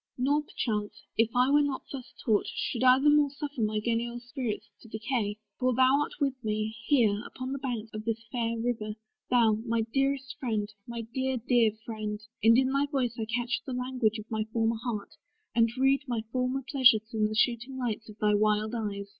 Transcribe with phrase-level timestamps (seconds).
[0.17, 4.19] Nor, perchance, If I were not thus taught, should I the more Suffer my genial
[4.19, 8.57] spirits to decay: For thou art with me, here, upon the banks Of this fair
[8.57, 8.95] river;
[9.29, 13.73] thou, my dearest Friend, My dear, dear Friend, and in thy voice I catch The
[13.73, 15.13] language of my former heart,
[15.53, 19.09] and read My former pleasures in the shooting lights Of thy wild eyes.